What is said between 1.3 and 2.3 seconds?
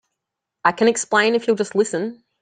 if you'll just listen.